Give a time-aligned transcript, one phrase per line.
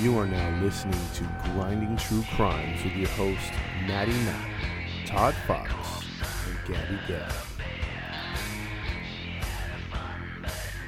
[0.00, 3.50] You are now listening to Grinding True Crimes with your host,
[3.84, 4.48] Maddie Matt,
[5.06, 5.72] Todd Fox,
[6.46, 7.32] and Gabby Gab.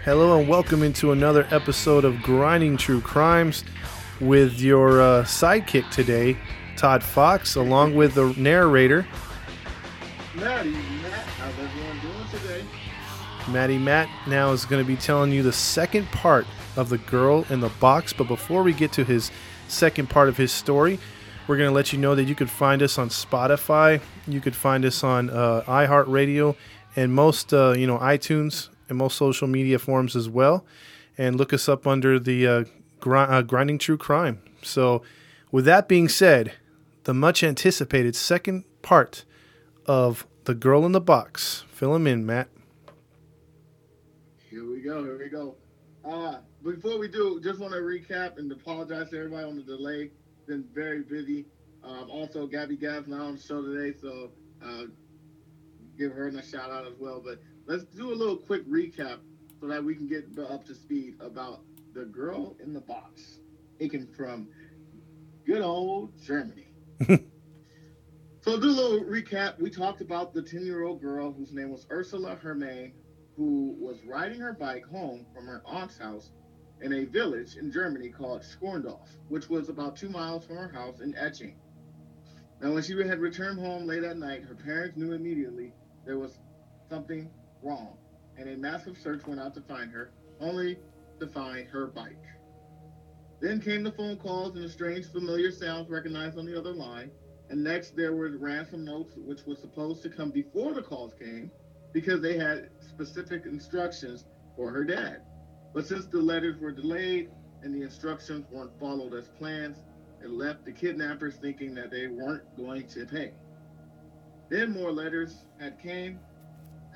[0.04, 3.64] Hello and welcome into another episode of Grinding True Crimes
[4.20, 6.36] with your uh, sidekick today,
[6.76, 9.08] Todd Fox, along with the narrator,
[10.36, 12.64] Maddie, Matt, how's everyone doing today?
[13.48, 17.44] Maddie Matt now is going to be telling you the second part of the girl
[17.50, 18.12] in the box.
[18.12, 19.30] But before we get to his
[19.68, 20.98] second part of his story,
[21.46, 24.54] we're going to let you know that you could find us on Spotify, you could
[24.54, 26.54] find us on uh, iHeartRadio,
[26.96, 30.64] and most uh, you know iTunes and most social media forums as well.
[31.18, 32.64] And look us up under the uh,
[33.04, 34.40] uh, Grinding True Crime.
[34.62, 35.02] So,
[35.50, 36.54] with that being said,
[37.04, 39.24] the much anticipated second part
[39.86, 41.64] of the girl in the box.
[41.70, 42.48] Fill him in, Matt.
[44.48, 45.54] Here we go, here we go.
[46.04, 50.10] Uh, before we do, just want to recap and apologize to everybody on the delay.
[50.46, 51.46] Been very busy.
[51.84, 54.30] Um, also, Gabby Gab's not on the show today, so
[54.64, 54.84] uh,
[55.98, 57.22] give her a shout out as well.
[57.24, 59.18] But let's do a little quick recap
[59.60, 61.60] so that we can get up to speed about
[61.94, 63.40] the girl in the box,
[63.78, 64.48] taken from
[65.44, 66.68] good old Germany.
[68.42, 69.60] So do a little recap.
[69.60, 72.92] We talked about the 10 year old girl whose name was Ursula Herrmann,
[73.40, 76.30] who was riding her bike home from her aunt's house
[76.82, 81.00] in a village in Germany called Schorndorf, which was about two miles from her house
[81.00, 81.56] in Etching.
[82.60, 85.72] Now, when she had returned home late at night, her parents knew immediately
[86.04, 86.38] there was
[86.90, 87.30] something
[87.62, 87.96] wrong,
[88.36, 90.76] and a massive search went out to find her, only
[91.18, 92.22] to find her bike.
[93.40, 97.10] Then came the phone calls and the strange familiar sounds recognized on the other line.
[97.48, 101.50] And next, there were ransom notes, which was supposed to come before the calls came
[101.92, 104.24] because they had specific instructions
[104.56, 105.22] for her dad.
[105.72, 107.30] But since the letters were delayed
[107.62, 109.76] and the instructions weren't followed as planned,
[110.22, 113.32] it left the kidnappers thinking that they weren't going to pay.
[114.48, 116.18] Then more letters had came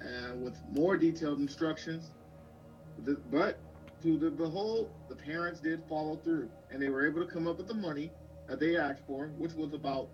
[0.01, 2.11] uh, with more detailed instructions.
[3.31, 3.59] But
[4.03, 7.59] to the behold, the parents did follow through, and they were able to come up
[7.59, 8.11] with the money
[8.49, 10.09] that they asked for, which was about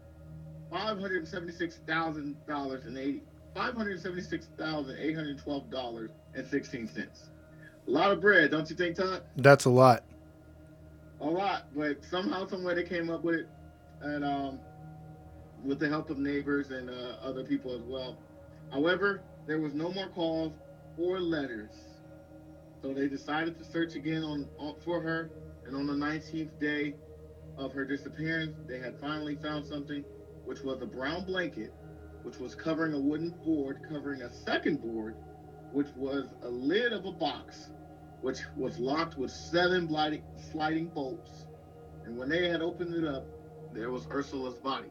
[0.70, 3.22] five hundred seventy-six thousand dollars and eighty
[3.54, 7.30] five hundred seventy-six thousand eight hundred twelve dollars and sixteen cents.
[7.86, 9.22] A lot of bread, don't you think, Todd?
[9.36, 10.04] That's a lot.
[11.20, 13.48] A lot, but somehow, somewhere they came up with it,
[14.00, 14.60] and um,
[15.64, 18.16] with the help of neighbors and uh, other people as well.
[18.72, 20.52] However, there was no more calls
[20.96, 21.72] or letters,
[22.82, 25.30] so they decided to search again on, on for her.
[25.66, 26.94] And on the 19th day
[27.58, 30.04] of her disappearance, they had finally found something,
[30.44, 31.72] which was a brown blanket,
[32.22, 35.16] which was covering a wooden board, covering a second board,
[35.72, 37.70] which was a lid of a box,
[38.20, 40.22] which was locked with seven sliding,
[40.52, 41.46] sliding bolts.
[42.04, 43.26] And when they had opened it up,
[43.72, 44.88] there was Ursula's body.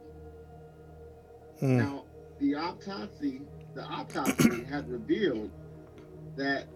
[1.60, 1.78] Hmm.
[1.78, 2.06] Now,
[2.40, 3.42] the autopsy,
[3.76, 5.52] the autopsy had revealed
[6.38, 6.68] that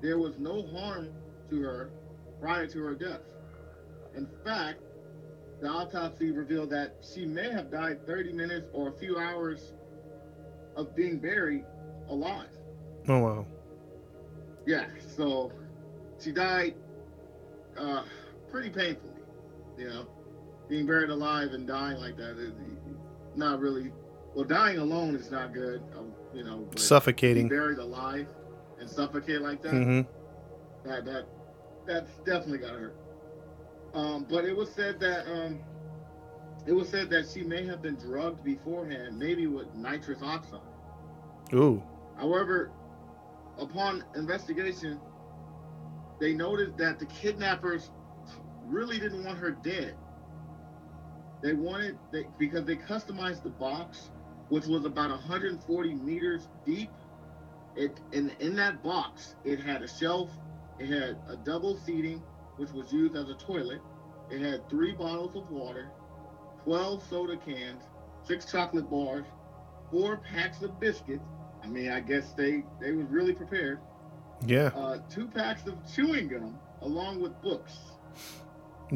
[0.00, 1.10] there was no harm
[1.50, 1.90] to her
[2.40, 3.20] prior to her death.
[4.16, 4.80] In fact,
[5.60, 9.72] the autopsy revealed that she may have died 30 minutes or a few hours
[10.76, 11.64] of being buried
[12.08, 12.48] alive.
[13.08, 13.46] Oh wow.
[14.66, 14.86] Yeah,
[15.16, 15.52] so
[16.18, 16.74] she died
[17.76, 18.04] uh,
[18.50, 19.10] pretty painfully.
[19.76, 20.06] You know,
[20.68, 22.52] being buried alive and dying like that is
[23.34, 23.92] not really.
[24.34, 25.80] Well, dying alone is not good.
[25.96, 27.48] Um, you know, but being Suffocating.
[27.48, 28.26] buried alive
[28.80, 29.72] and suffocate like that.
[29.72, 30.88] Mm-hmm.
[30.88, 31.26] That that
[31.86, 32.96] that's definitely gotta hurt.
[33.94, 35.60] Um, but it was said that um,
[36.66, 40.60] it was said that she may have been drugged beforehand, maybe with nitrous oxide.
[41.52, 41.82] Ooh.
[42.16, 42.70] However,
[43.58, 45.00] upon investigation,
[46.20, 47.90] they noted that the kidnappers
[48.66, 49.94] really didn't want her dead.
[51.42, 54.10] They wanted they because they customized the box,
[54.48, 56.90] which was about 140 meters deep.
[57.76, 60.30] It and in that box, it had a shelf,
[60.78, 62.22] it had a double seating,
[62.56, 63.82] which was used as a toilet.
[64.30, 65.90] It had three bottles of water,
[66.64, 67.82] 12 soda cans,
[68.26, 69.24] six chocolate bars,
[69.90, 71.24] four packs of biscuits.
[71.62, 73.78] I mean, I guess they they was really prepared.
[74.46, 74.70] Yeah.
[74.74, 77.78] uh, two packs of chewing gum, along with books.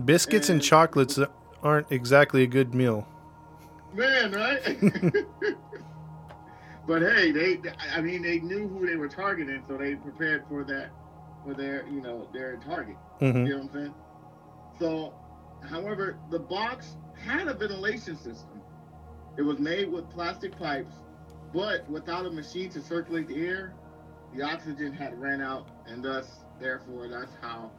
[0.04, 1.18] Biscuits and and- chocolates
[1.62, 3.06] aren't exactly a good meal.
[3.94, 4.60] Man, right?
[6.86, 7.58] but hey, they
[7.94, 10.90] I mean they knew who they were targeting, so they prepared for that
[11.44, 12.96] for their you know their target.
[13.20, 13.94] hmm You know what I'm saying?
[14.78, 15.14] So,
[15.68, 18.60] however, the box had a ventilation system.
[19.36, 20.94] It was made with plastic pipes,
[21.52, 23.74] but without a machine to circulate the air,
[24.34, 27.70] the oxygen had ran out, and thus, therefore, that's how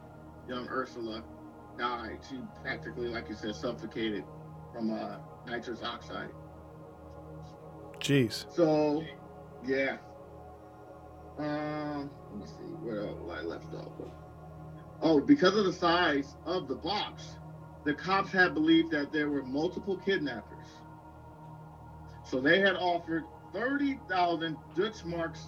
[0.48, 1.22] young Ursula
[1.78, 2.18] died.
[2.28, 4.24] She practically, like you said, suffocated
[4.72, 5.16] from uh,
[5.46, 6.30] nitrous oxide.
[7.98, 8.46] Jeez.
[8.54, 9.04] So,
[9.64, 9.98] yeah.
[11.38, 13.92] Um, let me see where else I left off.
[15.02, 17.36] Oh, because of the size of the box,
[17.84, 20.66] the cops had believed that there were multiple kidnappers.
[22.24, 25.46] So they had offered thirty thousand Dutch marks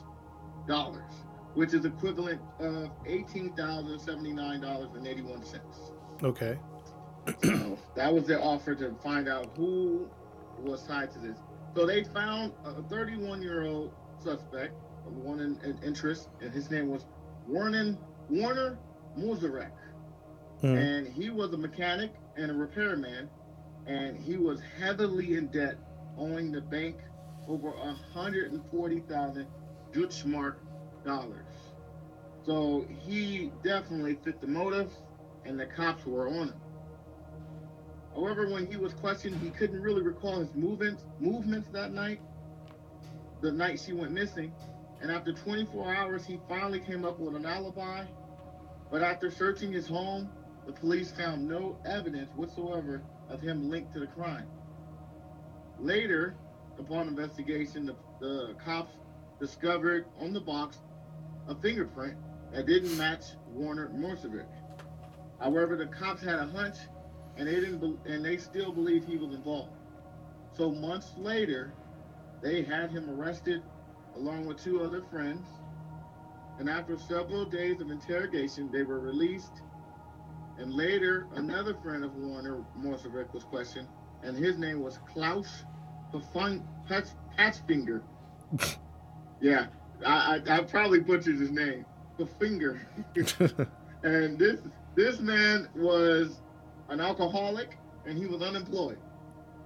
[0.67, 1.13] dollars,
[1.55, 5.93] which is equivalent of eighteen thousand seventy nine dollars and eighty one cents.
[6.23, 6.59] Okay.
[7.43, 10.09] So that was their offer to find out who
[10.59, 11.39] was tied to this.
[11.75, 14.75] So they found a 31 year old suspect,
[15.05, 17.07] one in, in interest, and his name was
[17.47, 17.99] Warren
[18.29, 18.79] Warner
[19.19, 19.71] Muzarek.
[20.63, 20.79] Mm.
[20.79, 23.29] And he was a mechanic and a repairman,
[23.87, 25.77] and he was heavily in debt,
[26.17, 26.97] owing the bank
[27.49, 29.47] over 140,000
[29.93, 30.55] Deutschmark
[31.05, 31.45] dollars.
[32.45, 34.93] So he definitely fit the motive,
[35.45, 36.61] and the cops were on him.
[38.15, 42.21] However, when he was questioned, he couldn't really recall his movements movements that night,
[43.41, 44.53] the night she went missing.
[45.01, 48.05] And after 24 hours, he finally came up with an alibi.
[48.91, 50.31] But after searching his home,
[50.67, 54.47] the police found no evidence whatsoever of him linked to the crime.
[55.79, 56.37] Later,
[56.79, 58.93] upon investigation, the, the cops
[59.41, 60.79] discovered on the box
[61.49, 62.17] a fingerprint
[62.53, 64.47] that didn't match Warner Morsevic.
[65.41, 66.77] However, the cops had a hunch,
[67.37, 69.73] and they didn't, be- and they still believed he was involved.
[70.57, 71.75] So months later,
[72.43, 73.63] they had him arrested
[74.17, 75.47] along with two other friends.
[76.59, 79.63] And after several days of interrogation, they were released.
[80.63, 83.89] And later, another friend of Warner Morsevic was questioned,
[84.23, 85.65] and his name was Klaus
[86.15, 88.01] Patchfinger.
[89.41, 89.67] yeah,
[90.07, 91.85] I, I, I probably butchered his name.
[92.17, 92.79] Pafinger.
[94.05, 94.61] and this
[94.95, 96.41] this man was
[96.91, 97.77] an alcoholic,
[98.07, 98.99] and he was unemployed.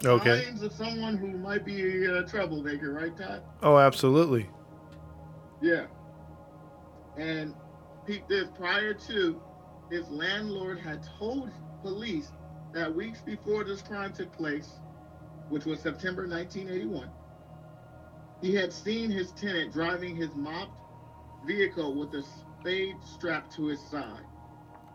[0.03, 0.45] okay.
[0.45, 3.43] Signs of someone who might be a uh, troublemaker, right, Todd?
[3.63, 4.49] Oh, absolutely.
[5.61, 5.89] Yeah.
[7.19, 7.55] And
[8.07, 9.43] peep this prior to
[9.91, 11.53] his landlord had told
[11.83, 12.33] police
[12.73, 14.81] that weeks before this crime took place,
[15.49, 17.13] which was September 1981,
[18.41, 20.81] he had seen his tenant driving his mopped
[21.43, 24.27] vehicle with a spade strapped to his side.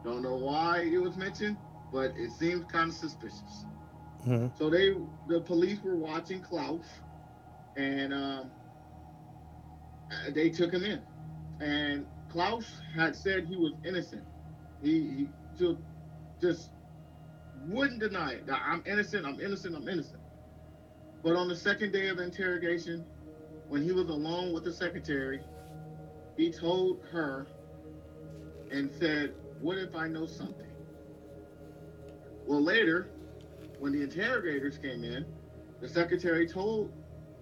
[0.03, 1.57] Don't know why it was mentioned,
[1.91, 3.65] but it seems kind of suspicious.
[4.23, 4.93] hmm So they,
[5.25, 6.85] the police were watching Klaus,
[7.75, 8.51] and um,
[10.33, 11.03] they took him in.
[11.59, 14.25] And Klaus had said he was innocent.
[14.81, 15.27] He,
[15.59, 15.67] he
[16.39, 16.69] just,
[17.67, 18.49] wouldn't deny it.
[18.49, 19.25] I'm innocent.
[19.25, 19.75] I'm innocent.
[19.75, 20.21] I'm innocent.
[21.23, 23.05] But on the second day of interrogation,
[23.67, 25.41] when he was alone with the secretary,
[26.35, 27.45] he told her
[28.71, 30.65] and said, "What if I know something?"
[32.47, 33.09] Well, later,
[33.79, 35.25] when the interrogators came in,
[35.79, 36.91] the secretary told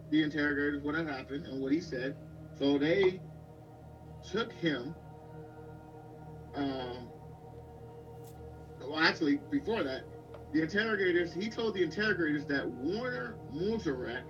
[0.09, 2.15] the interrogators what had happened and what he said.
[2.57, 3.21] So they
[4.29, 4.93] took him.
[6.55, 7.09] Um,
[8.89, 10.01] well, actually, before that,
[10.51, 14.23] the interrogators, he told the interrogators that Warner Muzarek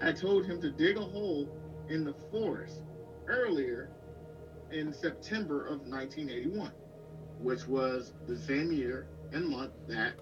[0.00, 1.48] had told him to dig a hole
[1.88, 2.82] in the forest
[3.26, 3.90] earlier
[4.70, 6.70] in September of 1981,
[7.40, 10.14] which was the same year and month that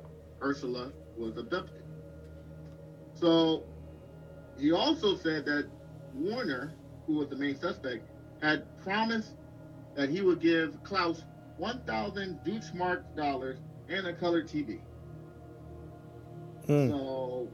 [0.43, 1.83] Ursula was abducted.
[3.13, 3.65] So
[4.59, 5.69] he also said that
[6.15, 6.73] Warner,
[7.07, 8.07] who was the main suspect,
[8.41, 9.35] had promised
[9.95, 11.25] that he would give Klaus
[11.59, 13.59] 1,000 Deutschmark dollars
[13.89, 14.81] and a color TV.
[16.69, 16.91] Mm.
[16.91, 17.49] So,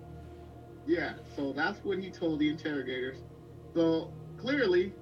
[0.86, 3.18] yeah, so that's what he told the interrogators.
[3.74, 4.92] So clearly,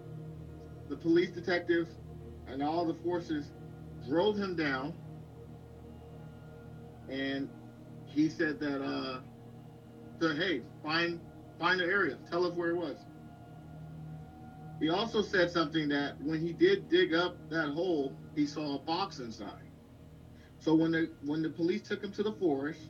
[0.89, 1.91] the police detectives
[2.49, 3.53] and all the forces
[4.09, 4.95] drove him down,
[7.09, 7.49] and
[8.05, 9.21] he said that, uh,
[10.21, 11.21] said, hey, find
[11.59, 12.97] find the area, tell us where it was.
[14.81, 18.79] He also said something that when he did dig up that hole, he saw a
[18.79, 19.66] box inside.
[20.67, 22.81] So when the when the police took him to the forest,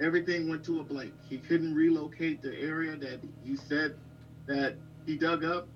[0.00, 1.12] everything went to a blank.
[1.28, 3.96] He couldn't relocate the area that he said
[4.46, 5.66] that he dug up,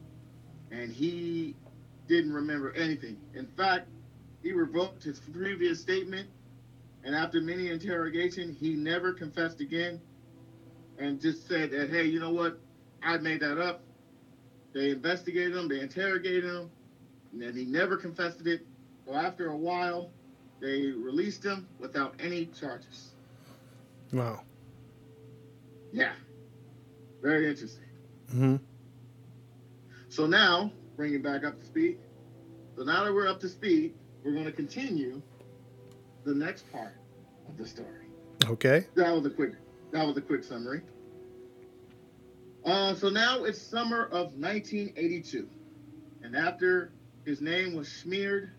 [0.71, 1.57] and he
[2.07, 3.17] didn't remember anything.
[3.35, 3.89] In fact,
[4.45, 6.29] he revoked his previous statement,
[7.03, 10.01] and after many interrogation, he never confessed again,
[10.97, 12.61] and just said that, hey, you know what?
[13.03, 13.83] I made that up.
[14.75, 16.71] They investigated him, they interrogated him,
[17.33, 18.65] and then he never confessed it.
[19.07, 20.11] So after a while,
[20.61, 23.15] they released him without any charges.
[24.13, 24.43] Wow.
[25.93, 26.13] Yeah.
[27.23, 27.85] Very interesting.
[28.31, 28.57] hmm
[30.09, 31.99] So now, bring it back up to speed.
[32.77, 33.95] So now that we're up to speed,
[34.25, 35.21] we're going to continue
[36.25, 36.95] the next part
[37.49, 38.07] of the story.
[38.47, 38.87] Okay.
[38.95, 39.53] That was a quick.
[39.93, 40.83] That was a quick summary.
[42.65, 45.49] Uh, so now it's summer of 1982,
[46.23, 46.93] and after
[47.27, 48.53] his name was smeared,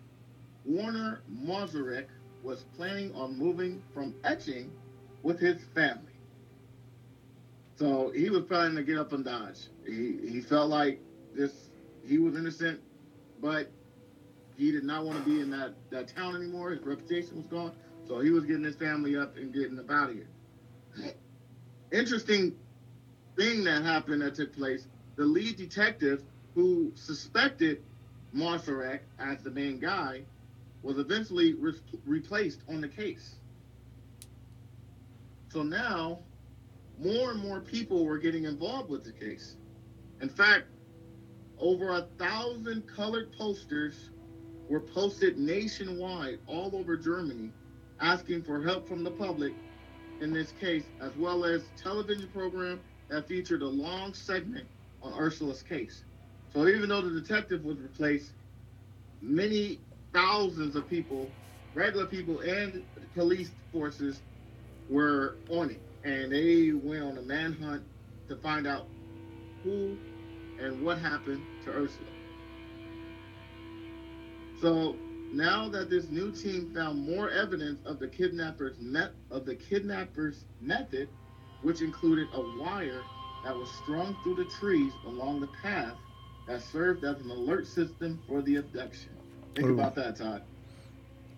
[0.66, 2.06] Warner Mazurek
[2.42, 4.72] was planning on moving from Etching
[5.22, 6.12] with his family.
[7.76, 9.68] So he was planning to get up and dodge.
[9.86, 11.00] He he felt like
[11.34, 11.70] this.
[12.04, 12.80] He was innocent,
[13.40, 13.68] but
[14.56, 16.70] he did not want to be in that, that town anymore.
[16.70, 17.72] His reputation was gone.
[18.06, 20.28] So he was getting his family up and getting up out of here.
[21.92, 22.54] Interesting
[23.36, 24.86] thing that happened that took place.
[25.16, 26.22] The lead detective
[26.54, 27.82] who suspected
[28.34, 30.22] Marsarak as the main guy
[30.86, 31.72] was eventually re-
[32.06, 33.34] replaced on the case.
[35.48, 36.20] So now,
[37.02, 39.56] more and more people were getting involved with the case.
[40.20, 40.66] In fact,
[41.58, 44.10] over a thousand colored posters
[44.68, 47.50] were posted nationwide all over Germany
[48.00, 49.54] asking for help from the public
[50.20, 54.66] in this case, as well as television program that featured a long segment
[55.02, 56.04] on Ursula's case.
[56.52, 58.32] So even though the detective was replaced,
[59.20, 59.80] many
[60.12, 61.30] thousands of people,
[61.74, 62.84] regular people and
[63.14, 64.22] police forces
[64.88, 65.82] were on it.
[66.04, 67.84] And they went on a manhunt
[68.28, 68.88] to find out
[69.62, 69.98] who
[70.58, 72.10] and what happened to Ursula.
[74.60, 74.96] So
[75.32, 80.44] now that this new team found more evidence of the kidnappers met of the kidnappers
[80.60, 81.08] method,
[81.62, 83.02] which included a wire
[83.44, 85.94] that was strung through the trees along the path
[86.48, 89.15] that served as an alert system for the abduction.
[89.56, 89.72] Think Ooh.
[89.72, 90.42] about that, Todd.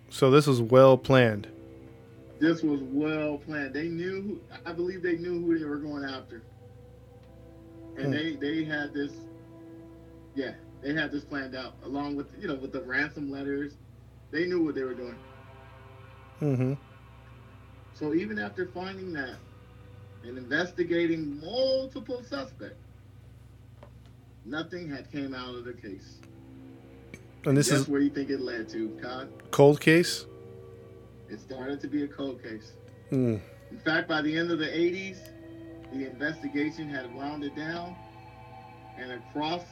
[0.09, 1.47] So this was well planned.
[2.37, 3.73] This was well planned.
[3.73, 6.43] They knew, I believe they knew who they were going after,
[7.95, 8.11] and Hmm.
[8.11, 9.13] they they had this,
[10.35, 13.73] yeah, they had this planned out along with you know with the ransom letters.
[14.31, 15.17] They knew what they were doing.
[16.41, 16.73] Mm hmm
[17.93, 19.37] So even after finding that
[20.23, 22.83] and investigating multiple suspects,
[24.45, 26.19] nothing had came out of the case.
[27.45, 29.29] And this That's is where you think it led to, Todd.
[29.51, 30.25] cold case.
[31.29, 32.73] It started to be a cold case.
[33.11, 33.39] Mm.
[33.71, 35.17] In fact, by the end of the 80s,
[35.93, 37.95] the investigation had wounded down,
[38.97, 39.63] and across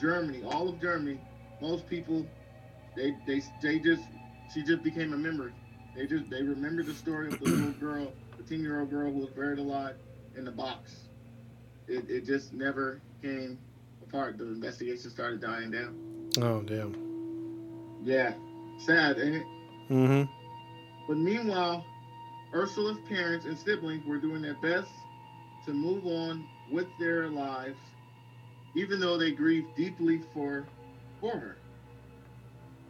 [0.00, 1.20] Germany, all of Germany,
[1.60, 2.26] most people,
[2.96, 4.02] they they they just
[4.52, 5.52] she just became a memory.
[5.94, 9.12] They just they remembered the story of the little girl, the 10 year old girl
[9.12, 9.96] who was buried alive
[10.36, 10.96] in the box.
[11.86, 13.58] It it just never came
[14.02, 14.38] apart.
[14.38, 16.30] The investigation started dying down.
[16.38, 17.11] Oh damn.
[18.04, 18.34] Yeah,
[18.78, 19.46] sad, ain't it?
[19.88, 20.22] hmm
[21.06, 21.86] But meanwhile,
[22.54, 24.92] Ursula's parents and siblings were doing their best
[25.64, 27.78] to move on with their lives,
[28.74, 30.66] even though they grieved deeply for,
[31.20, 31.56] for her.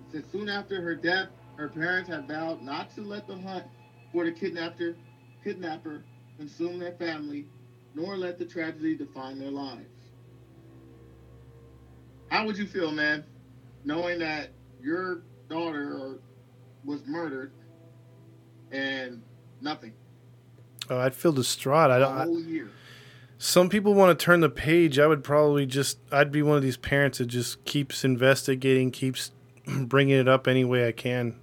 [0.01, 3.67] It said soon after her death, her parents had vowed not to let the hunt
[4.13, 4.97] for the kidnapper,
[5.45, 6.03] kidnapper
[6.39, 7.47] consume their family,
[7.95, 9.89] nor let the tragedy define their lives.
[12.31, 13.25] How would you feel, man,
[13.85, 14.51] knowing that
[14.83, 16.19] your daughter
[16.85, 17.53] was murdered
[18.73, 19.23] and
[19.61, 19.93] nothing
[20.91, 21.91] Oh, I'd feel distraught.
[21.93, 22.17] I don't.
[22.17, 22.69] Whole year.
[23.39, 24.99] some people want to turn the page.
[24.99, 25.99] I would probably just.
[26.11, 29.31] I'd be one of these parents that just keeps investigating, keeps
[29.65, 31.41] bringing it up any way I can.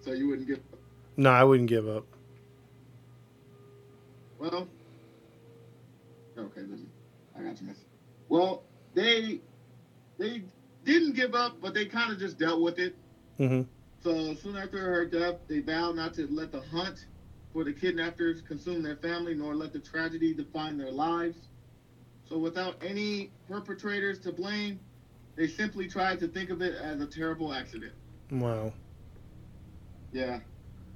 [0.00, 0.60] So you wouldn't give.
[1.18, 2.06] No, I wouldn't give up.
[4.38, 4.66] Well,
[6.38, 6.90] okay, listen,
[7.38, 7.78] I got you, miss.
[8.30, 8.62] Well,
[8.94, 9.40] they
[10.18, 10.42] they
[10.86, 12.96] didn't give up, but they kind of just dealt with it.
[13.36, 13.62] hmm
[14.02, 17.06] So soon after her death, they vowed not to let the hunt
[17.52, 21.48] for the kidnappers consume their family, nor let the tragedy define their lives.
[22.28, 24.80] So without any perpetrators to blame,
[25.36, 27.92] they simply tried to think of it as a terrible accident.
[28.30, 28.72] Wow.
[30.12, 30.40] Yeah,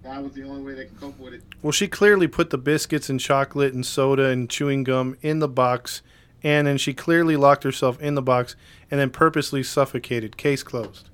[0.03, 1.43] that was the only way they could cope with it.
[1.63, 5.49] Well, she clearly put the biscuits and chocolate and soda and chewing gum in the
[5.49, 6.03] box,
[6.43, 8.57] and then she clearly locked herself in the box
[8.91, 10.37] and then purposely suffocated.
[10.37, 11.11] Case closed.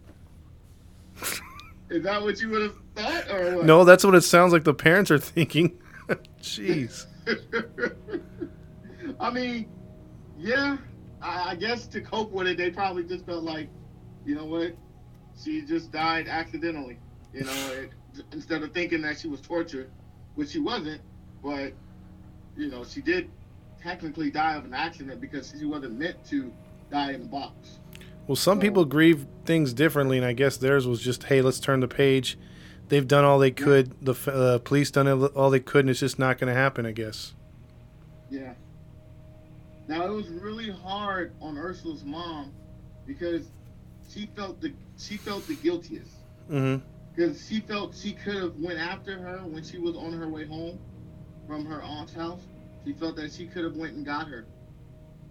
[1.89, 3.67] Is that what you would have thought, or what?
[3.67, 5.79] No, that's what it sounds like the parents are thinking.
[6.41, 7.07] Jeez.
[9.21, 9.69] I mean,
[10.39, 10.77] yeah,
[11.23, 13.69] I, I guess to cope with it, they probably just felt like,
[14.25, 14.77] you know what,
[15.43, 16.99] she just died accidentally.
[17.33, 17.91] You know, it,
[18.33, 19.91] instead of thinking that she was tortured,
[20.35, 21.01] which she wasn't,
[21.43, 21.73] but
[22.57, 23.31] you know, she did
[23.91, 26.53] technically die of an accident because she wasn't meant to
[26.91, 27.79] die in a box.
[28.27, 31.61] Well, some So- people grieve things differently, and I guess theirs was just, hey, let's
[31.61, 32.37] turn the page.
[32.89, 33.93] They've done all they could.
[34.05, 36.87] The uh, police done all they could, and it's just not going to happen.
[36.87, 37.35] I guess.
[38.31, 38.55] Yeah.
[39.89, 42.53] Now it was really hard on Ursula's mom
[43.05, 43.49] because
[44.09, 46.13] she felt the she felt the guiltiest
[46.49, 50.47] because she felt she could have went after her when she was on her way
[50.47, 50.79] home
[51.49, 52.43] from her aunt's house.
[52.87, 54.47] She felt that she could have went and got her,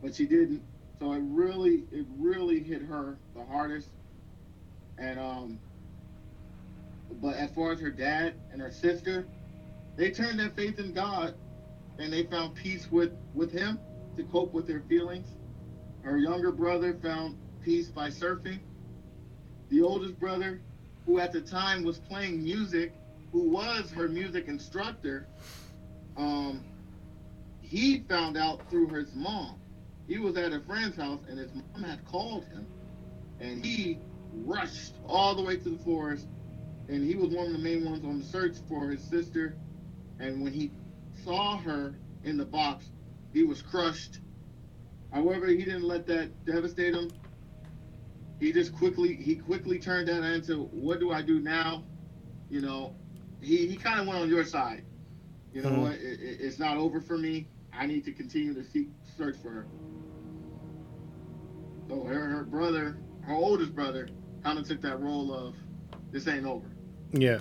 [0.03, 0.61] but she didn't.
[0.99, 3.87] So it really it really hit her the hardest.
[4.97, 5.59] And um,
[7.21, 9.25] but as far as her dad and her sister,
[9.95, 11.33] they turned their faith in God
[11.97, 13.79] and they found peace with with him
[14.17, 15.27] to cope with their feelings.
[16.03, 18.59] Her younger brother found peace by surfing.
[19.69, 20.59] The oldest brother,
[21.05, 22.93] who at the time was playing music,
[23.31, 25.27] who was her music instructor,
[26.17, 26.63] um,
[27.75, 29.59] he found out through his mom.
[30.07, 32.65] He was at a friend's house and his mom had called him,
[33.41, 33.99] and he
[34.45, 36.25] rushed all the way to the forest.
[36.87, 39.57] And he was one of the main ones on the search for his sister.
[40.19, 40.71] And when he
[41.25, 42.85] saw her in the box,
[43.33, 44.19] he was crushed.
[45.11, 47.11] However, he didn't let that devastate him.
[48.39, 51.83] He just quickly he quickly turned that into what do I do now?
[52.49, 52.95] You know,
[53.41, 54.85] he, he kind of went on your side.
[55.51, 55.81] You know Mhm.
[55.81, 55.93] what?
[55.95, 57.49] It, it- it's not over for me.
[57.77, 59.67] I need to continue to seek search for her.
[61.87, 64.09] So her, her brother, her oldest brother,
[64.43, 65.55] kind of took that role of
[66.11, 66.67] this ain't over.
[67.11, 67.39] Yeah.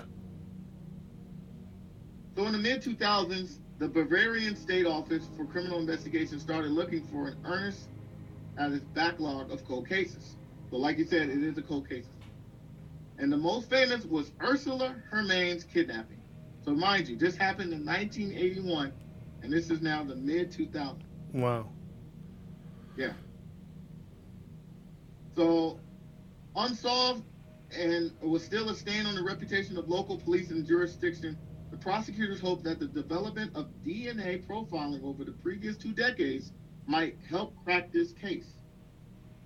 [2.35, 7.27] So in the mid 2000s, the Bavarian State Office for Criminal Investigation started looking for
[7.27, 7.89] an earnest
[8.57, 10.35] at its backlog of cold cases.
[10.69, 12.07] So, like you said, it is a cold case.
[13.17, 16.21] And the most famous was Ursula Herrmann's kidnapping.
[16.63, 18.93] So, mind you, this happened in 1981,
[19.45, 21.03] and this is now the mid 2000s.
[21.33, 21.69] Wow.
[22.97, 23.13] Yeah.
[25.35, 25.79] So,
[26.55, 27.23] unsolved
[27.77, 31.37] and was still a stain on the reputation of local police and jurisdiction,
[31.69, 36.51] the prosecutors hoped that the development of DNA profiling over the previous two decades
[36.87, 38.53] might help crack this case.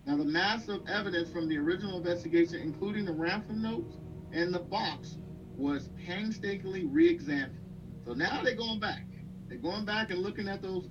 [0.05, 3.97] Now, the mass of evidence from the original investigation, including the ransom notes
[4.31, 5.17] and the box,
[5.57, 7.59] was painstakingly re-examined.
[8.05, 9.08] So now they're going back.
[9.49, 10.85] They're going back and looking at those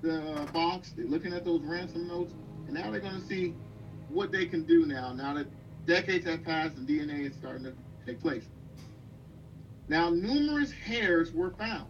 [0.00, 0.92] the uh, box.
[0.96, 2.32] They're looking at those ransom notes,
[2.66, 3.54] and now they're going to see
[4.08, 5.12] what they can do now.
[5.12, 5.46] Now that
[5.86, 7.72] decades have passed and DNA is starting to
[8.06, 8.44] take place.
[9.88, 11.86] Now, numerous hairs were found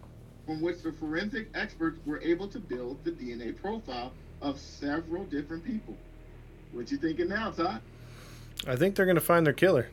[0.47, 5.65] from which the forensic experts were able to build the DNA profile of several different
[5.65, 5.97] people.
[6.73, 7.81] What you thinking now, Todd?
[8.67, 9.89] I think they're going to find their killer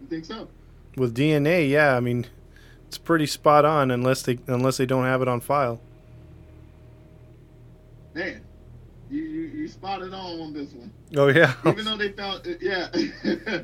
[0.00, 0.48] You think so?
[0.96, 1.68] with DNA.
[1.68, 2.26] Yeah, I mean,
[2.90, 5.80] it's pretty spot on unless they unless they don't have it on file.
[8.14, 8.40] Man,
[9.08, 10.92] you you, you spotted on on this one.
[11.16, 11.54] Oh yeah.
[11.64, 12.88] Even though they found, uh, yeah,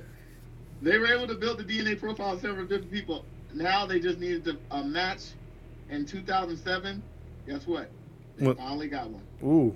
[0.81, 3.25] they were able to build the DNA profile of several different people.
[3.53, 5.23] Now they just needed to, a match
[5.91, 7.03] in 2007.
[7.49, 7.91] Guess what?
[8.37, 8.59] They What?
[8.59, 9.25] finally got one.
[9.43, 9.75] Ooh.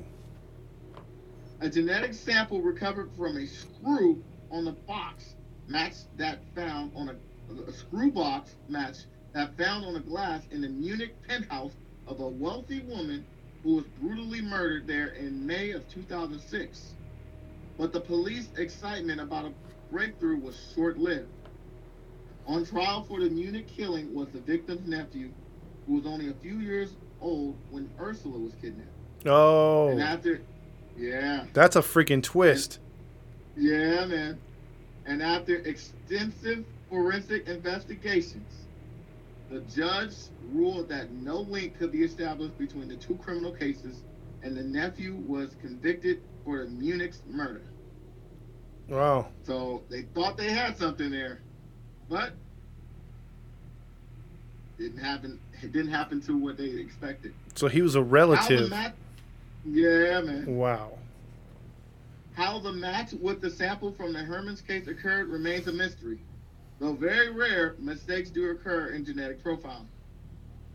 [1.60, 5.34] A genetic sample recovered from a screw on the box
[5.66, 8.98] matched that found on a, a screw box match
[9.32, 11.72] that found on a glass in the Munich penthouse
[12.06, 13.24] of a wealthy woman
[13.62, 16.94] who was brutally murdered there in May of 2006.
[17.78, 19.52] But the police excitement about a
[19.90, 21.28] breakthrough was short-lived.
[22.46, 25.30] On trial for the Munich killing was the victim's nephew,
[25.86, 28.88] who was only a few years old when Ursula was kidnapped.
[29.26, 29.88] Oh.
[29.88, 30.40] And after,
[30.96, 32.78] yeah, that's a freaking twist.
[33.56, 34.38] yeah, man.
[35.06, 38.59] And after extensive forensic investigations,
[39.50, 40.12] the judge
[40.52, 44.02] ruled that no link could be established between the two criminal cases,
[44.42, 47.62] and the nephew was convicted for the Munich's murder.
[48.88, 49.28] Wow.
[49.42, 51.40] So they thought they had something there,
[52.08, 52.32] but
[54.78, 55.38] didn't happen.
[55.62, 57.34] It didn't happen to what they expected.
[57.54, 58.70] So he was a relative.
[58.70, 58.94] match?
[59.66, 60.46] Yeah, man.
[60.46, 60.92] Wow.
[62.34, 66.20] How the match with the sample from the Herrmann's case occurred remains a mystery.
[66.80, 69.88] Though very rare, mistakes do occur in genetic profiling.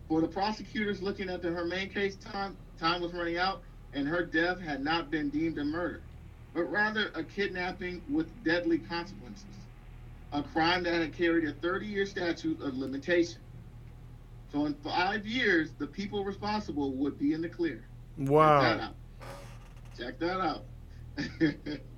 [0.07, 4.23] For the prosecutors looking at the Herrmann case, time, time was running out, and her
[4.23, 6.03] death had not been deemed a murder,
[6.53, 9.67] but rather a kidnapping with deadly consequences.
[10.31, 13.41] A crime that had carried a 30 year statute of limitation.
[14.51, 17.89] So, in five years, the people responsible would be in the clear.
[18.17, 18.79] Check that Wow.
[18.79, 18.95] out.
[19.97, 20.65] Check that out.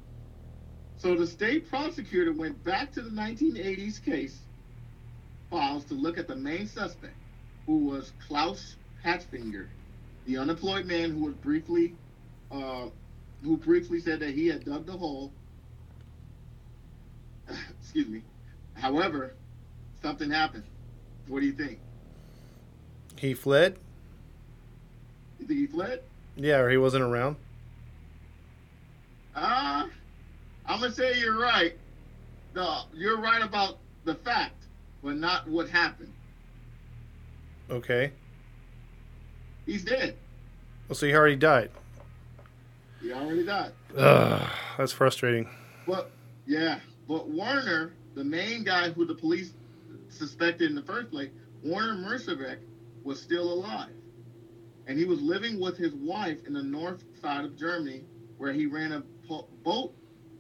[0.98, 4.40] so the state prosecutor went back to the 1980s case
[5.50, 7.16] files to look at the main suspect,
[7.66, 9.68] who was Klaus Patchfinger,
[10.26, 11.96] the unemployed man who was briefly,
[12.52, 12.88] uh,
[13.44, 15.32] who briefly said that he had dug the hole.
[17.82, 18.24] Excuse me.
[18.74, 19.34] However,
[20.02, 20.64] something happened.
[21.28, 21.80] What do you think?
[23.18, 23.78] He fled?
[25.40, 26.02] You think he fled?
[26.36, 27.36] Yeah, or he wasn't around?
[29.36, 29.88] Uh,
[30.68, 31.78] I'm gonna say you're right.
[32.56, 34.66] No, you're right about the fact,
[35.04, 36.12] but not what happened.
[37.70, 38.12] Okay.
[39.66, 40.16] He's dead.
[40.88, 41.72] Well, so he already died.
[43.02, 43.72] He already died.
[43.96, 45.50] Ugh, that's frustrating.
[45.86, 46.12] But
[46.46, 49.54] yeah, but Warner, the main guy who the police
[50.10, 51.30] suspected in the first place,
[51.64, 52.58] Warner Mercerbeck,
[53.04, 53.92] was still alive,
[54.88, 58.04] and he was living with his wife in the north side of Germany,
[58.38, 59.94] where he ran a po- boat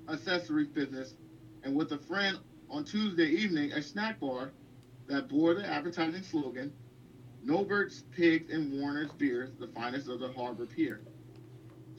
[0.09, 1.15] accessories business,
[1.63, 2.37] and with a friend
[2.69, 4.51] on Tuesday evening, a snack bar
[5.07, 6.71] that bore the advertising slogan,
[7.43, 10.99] Nobert's Pigs and Warner's Beers, the finest of the harbor pier.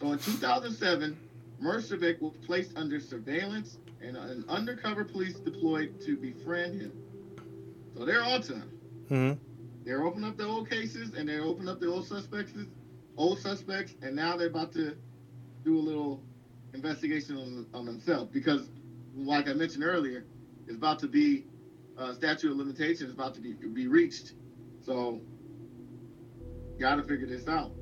[0.00, 1.16] So in 2007,
[1.62, 6.92] Mercerbeck was placed under surveillance and an undercover police deployed to befriend him.
[7.96, 8.70] So they're on to him.
[9.08, 9.32] hmm
[9.84, 12.52] They're opening up the old cases and they're opening up the old suspects,
[13.16, 14.94] old suspects, and now they're about to
[15.64, 16.22] do a little
[16.74, 18.68] investigation on, on themselves because,
[19.16, 20.24] like I mentioned earlier,
[20.66, 21.46] it's about to be
[21.96, 24.34] uh, statute of limitations about to be be reached.
[24.84, 25.20] So,
[26.78, 27.72] got to figure this out.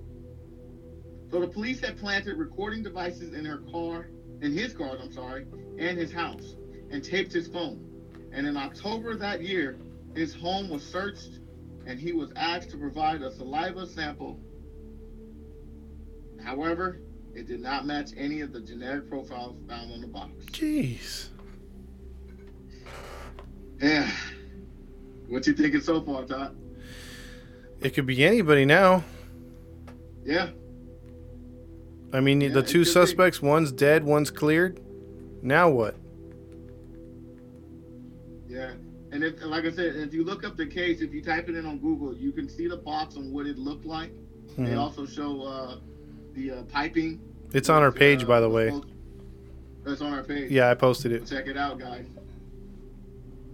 [1.31, 4.09] So the police had planted recording devices in her car,
[4.41, 5.47] in his car, I'm sorry,
[5.79, 6.55] and his house,
[6.91, 7.85] and taped his phone.
[8.33, 9.77] And in October that year,
[10.15, 11.41] his home was searched,
[11.85, 14.41] and he was asked to provide a saliva sample.
[16.43, 17.01] However,
[17.37, 20.31] it did not match any of the genetic profiles found on the box.
[20.47, 21.29] Jeez.
[23.81, 24.11] Yeah.
[25.29, 26.57] What you thinking so far, Todd?
[27.83, 29.05] It could be anybody now.
[30.25, 30.49] Yeah.
[32.13, 32.91] I mean, Yeah, the two could be.
[32.91, 34.81] suspects, one's dead, one's cleared.
[35.43, 35.95] Now what?
[38.49, 38.73] Yeah.
[39.13, 41.55] And if, like I said, if you look up the case, if you type it
[41.55, 44.11] in on Google, you can see the box on what it looked like.
[44.57, 44.79] They Mhm.
[44.79, 45.77] also show uh,
[46.37, 47.21] the uh, piping.
[47.53, 48.73] It's on our page, uh, by the way.
[49.85, 50.51] That's on our page.
[50.51, 51.27] Yeah, I posted it.
[51.27, 52.07] Check it out, guys.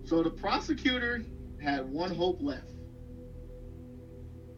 [0.04, 1.22] So the prosecutor
[1.62, 2.68] had one hope left.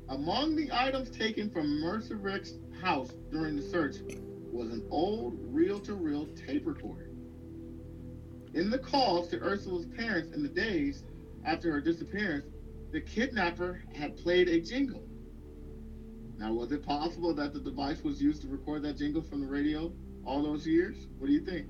[0.09, 3.97] Among the items taken from Mercer Rick's house during the search
[4.51, 7.11] was an old reel to reel tape recorder.
[8.55, 11.05] In the calls to Ursula's parents in the days
[11.45, 12.47] after her disappearance,
[12.93, 15.03] the kidnapper had played a jingle.
[16.39, 19.47] Now, was it possible that the device was used to record that jingle from the
[19.47, 19.93] radio
[20.25, 21.07] all those years?
[21.19, 21.67] What do you think?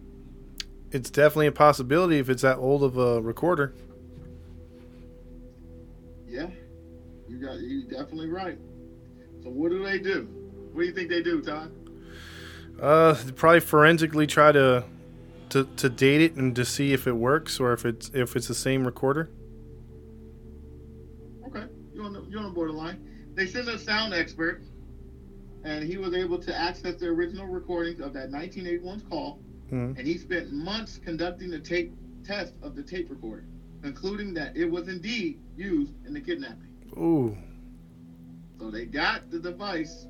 [0.90, 3.74] It's definitely a possibility if it's that old of a recorder.
[6.27, 6.48] Yeah,
[7.29, 8.59] you got you definitely right.
[9.42, 10.29] So what do they do?
[10.72, 11.72] What do you think they do, Todd?
[12.81, 14.85] Uh, probably forensically try to,
[15.50, 18.48] to to date it and to see if it works or if it's if it's
[18.48, 19.31] the same recorder.
[21.46, 23.13] Okay, you're on the, you're on the borderline.
[23.34, 24.60] They sent a sound expert,
[25.64, 29.98] and he was able to access the original recordings of that 1981 call, Mhm.
[29.98, 31.92] and he spent months conducting the tape
[32.22, 33.44] test of the tape recorder,
[33.82, 36.68] concluding that it was indeed used in the kidnapping.
[36.96, 37.36] Ooh,
[38.60, 40.06] So they got the device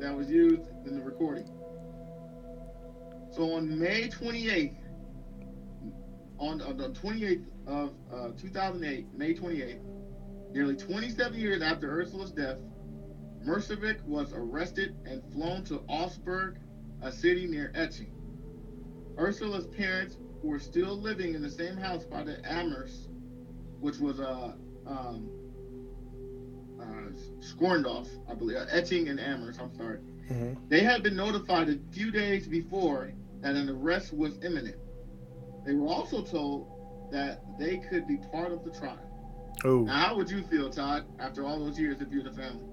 [0.00, 1.46] that was used in the recording.
[3.30, 4.74] So on May 28th,
[6.38, 9.78] on, on the 28th of uh, 2008, May 28th,
[10.52, 12.56] nearly 27 years after Ursula's death,
[13.44, 16.58] Mercevic was arrested and flown to Augsburg,
[17.02, 18.10] a city near Etching.
[19.18, 23.08] Ursula's parents, who were still living in the same house by the Amherst,
[23.80, 24.52] which was uh,
[24.86, 25.28] um,
[26.80, 27.10] uh,
[27.40, 29.98] Skorndorf, I believe, uh, Etching and Amherst, I'm sorry.
[30.30, 30.56] Mhm.
[30.68, 34.76] They had been notified a few days before that an arrest was imminent.
[35.64, 36.66] They were also told
[37.10, 39.09] that they could be part of the trial.
[39.64, 39.82] Oh.
[39.82, 42.64] Now, how would you feel, Todd, after all those years if you're the family?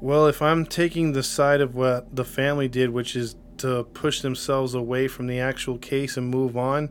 [0.00, 4.20] Well, if I'm taking the side of what the family did, which is to push
[4.20, 6.90] themselves away from the actual case and move on,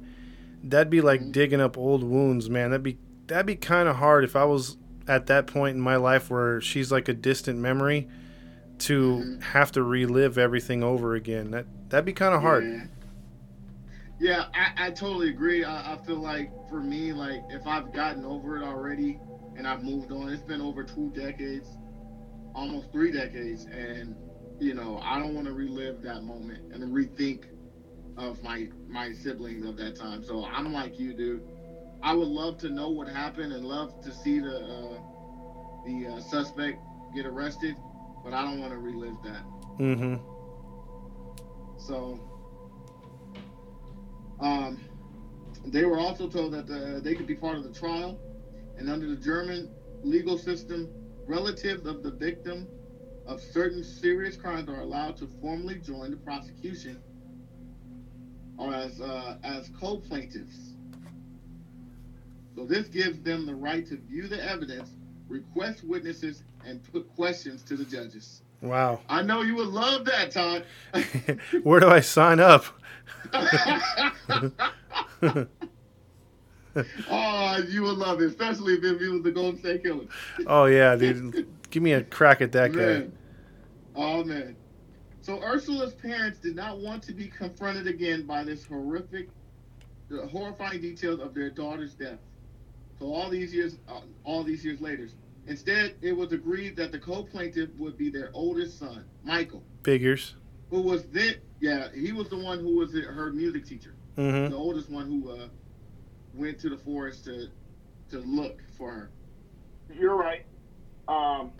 [0.64, 1.32] that'd be like Mhm.
[1.34, 2.70] digging up old wounds, man.
[2.72, 2.98] That'd be
[3.28, 4.76] that'd be kind of hard if I was
[5.08, 8.08] at that point in my life where she's like a distant memory
[8.80, 9.42] to Mhm.
[9.44, 11.52] have to relive everything over again.
[11.52, 12.64] That that'd be kind of hard.
[12.66, 12.84] Yeah,
[14.22, 15.64] yeah I, I totally agree.
[15.64, 19.20] I, I feel like for me, like if I've gotten over it already
[19.58, 21.68] and I've moved on, it's been over two decades,
[22.54, 24.16] almost three decades, and
[24.60, 27.46] you know, I don't want to relive that moment and rethink
[28.16, 30.24] of my my siblings of that time.
[30.24, 31.42] So I'm like you, dude.
[32.04, 35.00] I would love to know what happened and love to see the uh,
[35.86, 36.78] the uh, suspect
[37.16, 37.76] get arrested,
[38.24, 39.44] but I don't want to relive that.
[39.80, 40.16] Mm-hmm.
[41.80, 42.31] So,
[44.42, 44.80] um,
[45.66, 48.20] they were also told that the, they could be part of the trial,
[48.78, 49.70] and under the German
[50.04, 50.90] legal system,
[51.28, 52.68] relatives of the victim
[53.28, 57.00] of certain serious crimes are allowed to formally join the prosecution
[58.58, 60.74] or as uh, as co-plaintiffs.
[62.56, 64.90] So this gives them the right to view the evidence,
[65.30, 68.42] request witnesses, and put questions to the judges.
[68.62, 69.00] Wow.
[69.10, 70.66] I know you would love that, Todd.
[71.64, 72.66] Where do I sign up?
[77.10, 80.06] oh, you would love it, especially if it was the Golden State Killer.
[80.48, 81.48] Oh yeah, dude.
[81.70, 82.80] Give me a crack at that guy.
[82.80, 83.14] Man.
[83.96, 84.56] Oh man.
[85.22, 89.30] So Ursula's parents did not want to be confronted again by this horrific,
[90.10, 92.18] the horrifying details of their daughter's death.
[93.00, 95.08] So all these years, uh, all these years later,
[95.48, 100.36] instead it was agreed that the co-plaintiff would be their oldest son, Michael, Figures.
[100.70, 104.52] who was then, yeah, he was the one who was her music teacher, Mm-hmm.
[104.52, 105.48] the oldest one who uh,
[106.34, 107.48] went to the forest to
[108.10, 109.12] to look for her.
[109.94, 110.46] You're right.
[111.08, 111.52] Um,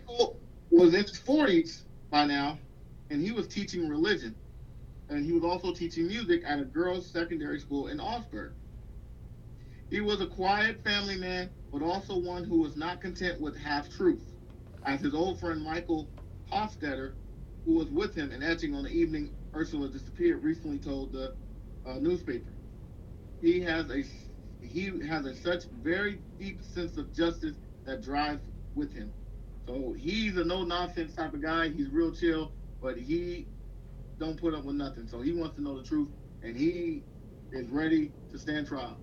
[0.72, 2.60] was in his forties by now,
[3.10, 4.36] and he was teaching religion,
[5.10, 8.54] and he was also teaching music at a girls' secondary school in Augsburg.
[9.90, 13.90] He was a quiet family man, but also one who was not content with half
[13.90, 14.34] truth,
[14.84, 16.10] as his old friend Michael
[16.52, 17.14] Hofstetter,
[17.66, 21.36] who was with him and etching on the evening Ursula disappeared, recently told the
[21.86, 22.52] uh, newspaper.
[23.42, 24.04] He has a
[24.66, 28.42] he has a such very deep sense of justice that drives
[28.76, 29.12] with him.
[29.68, 31.70] So he's a no nonsense type of guy.
[31.70, 33.48] He's real chill, but he
[34.20, 35.08] don't put up with nothing.
[35.08, 36.10] So he wants to know the truth,
[36.44, 37.04] and he
[37.52, 38.98] is ready to stand trial.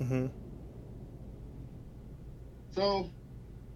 [0.00, 0.26] Mm-hmm.
[2.70, 3.10] So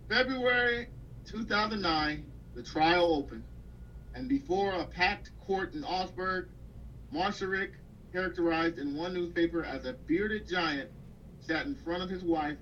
[0.08, 0.88] February
[1.26, 3.44] 2009, the trial opened,
[4.14, 6.48] and before a packed court in Augsburg,
[7.14, 7.72] Marsharek,
[8.12, 10.90] characterized in one newspaper as a bearded giant,
[11.40, 12.56] sat in front of his wife,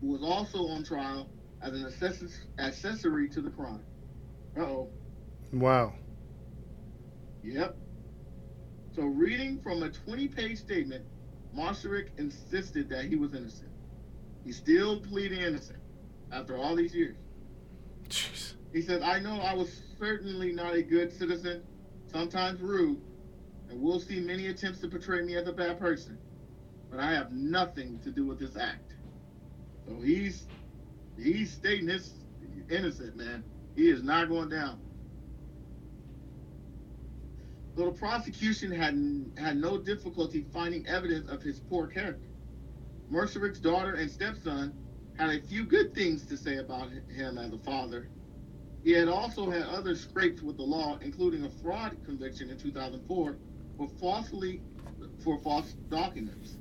[0.00, 1.30] who was also on trial
[1.62, 3.84] as an access- accessory to the crime.
[4.56, 4.88] Uh oh.
[5.52, 5.94] Wow.
[7.42, 7.76] Yep.
[8.94, 11.04] So, reading from a 20 page statement,
[11.56, 13.70] Marsharek insisted that he was innocent.
[14.44, 15.78] He still pleaded innocent
[16.32, 17.16] after all these years.
[18.08, 18.54] Jeez.
[18.74, 21.62] He said, I know I was certainly not a good citizen,
[22.10, 23.00] sometimes rude,
[23.70, 26.18] and will see many attempts to portray me as a bad person,
[26.90, 28.96] but I have nothing to do with this act.
[29.86, 30.48] So he's
[31.16, 32.14] he's stating his
[32.68, 33.44] innocent, man.
[33.76, 34.80] He is not going down.
[37.76, 38.96] So the prosecution had
[39.38, 42.28] had no difficulty finding evidence of his poor character.
[43.08, 44.72] Mercerek's daughter and stepson
[45.16, 48.08] had a few good things to say about him as a father.
[48.84, 53.36] He had also had other scrapes with the law, including a fraud conviction in 2004
[53.78, 54.60] for falsely
[55.24, 56.58] for false documents.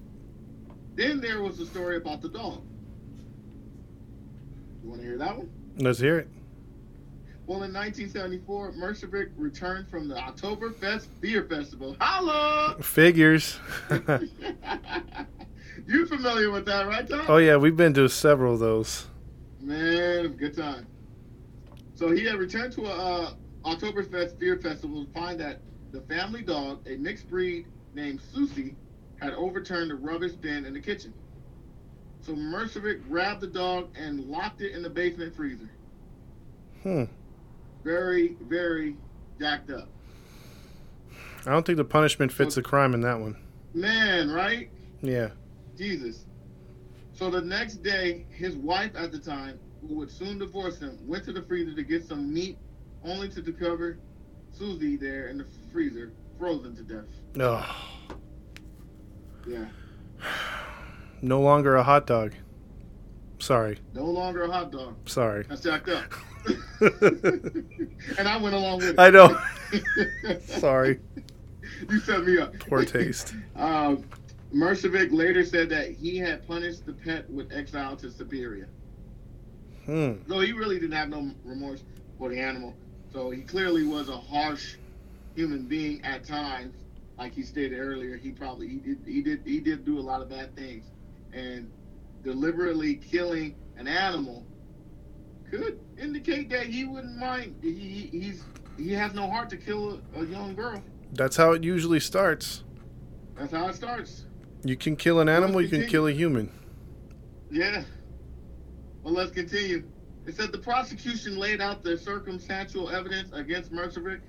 [0.96, 2.64] Then there was the story about the dog.
[4.82, 5.50] You want to hear that one?
[5.78, 6.30] Let's hear it.
[7.46, 11.98] Well, in 1974, Mercervik returned from the Oktoberfest Beer Festival.
[12.00, 12.78] Holla!
[12.82, 13.60] Figures.
[15.86, 17.26] you familiar with that, right, Tom?
[17.28, 19.08] oh yeah, we've been to several of those.
[19.60, 20.88] Man, good time.
[22.04, 25.62] So he had returned to a uh, Oktoberfest Beer Festival to find that
[25.94, 28.76] the family dog, a mixed breed named Susie,
[29.22, 31.14] had overturned the rubbish bin in the kitchen.
[32.20, 35.70] So Mercervik grabbed the dog and locked it in the basement freezer.
[36.82, 37.06] Hmm.
[37.86, 38.98] Very, very
[39.40, 39.88] jacked up.
[41.46, 43.38] I don't think the punishment fits the crime in that one.
[43.74, 44.70] Man, right?
[45.02, 45.30] Yeah.
[45.78, 46.26] Jesus.
[47.14, 51.26] So the next day, his wife at the time, who would soon divorce him, went
[51.26, 52.58] to the freezer to get some meat,
[53.04, 53.98] only to discover
[54.52, 57.06] Susie there in the freezer, frozen to death.
[57.40, 58.16] Oh.
[59.48, 59.66] Yeah.
[61.22, 62.34] No longer a hot dog.
[63.40, 63.78] Sorry.
[63.94, 64.96] No longer a hot dog.
[65.06, 65.44] Sorry.
[65.50, 66.06] That's jacked up.
[66.82, 69.00] and I went along with it.
[69.00, 69.38] I know.
[70.46, 71.00] Sorry.
[71.90, 72.58] You set me up.
[72.60, 73.36] Poor taste.
[73.56, 74.04] Um,
[74.54, 78.68] Mercevic later said that he had punished the pet with exile to Siberia.
[79.86, 80.14] Hmm.
[80.28, 81.84] So he really didn't have no remorse
[82.18, 82.74] for the animal.
[83.12, 84.76] So he clearly was a harsh
[85.36, 86.76] human being at times.
[87.18, 90.22] Like he stated earlier, he probably he did he did he did do a lot
[90.22, 90.86] of bad things,
[91.32, 91.70] and
[92.24, 94.44] deliberately killing an animal
[95.50, 97.56] could indicate that he wouldn't mind.
[97.62, 98.44] He, he's
[98.78, 100.82] he has no heart to kill a, a young girl.
[101.14, 102.64] That's how it usually starts.
[103.36, 104.26] That's how it starts.
[104.64, 106.50] You can kill an animal, you can kill a human.
[107.52, 107.84] Yeah.
[109.04, 109.84] Well, let's continue.
[110.26, 114.22] It said the prosecution laid out the circumstantial evidence against Mercevic,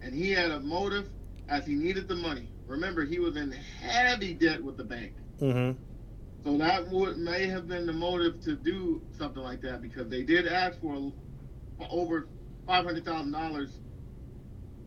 [0.00, 1.10] and he had a motive
[1.48, 2.48] as he needed the money.
[2.68, 5.14] Remember, he was in heavy debt with the bank.
[5.40, 5.82] Mm-hmm.
[6.44, 10.22] So that would may have been the motive to do something like that because they
[10.22, 11.12] did ask for
[11.90, 12.28] over
[12.66, 13.80] five hundred thousand dollars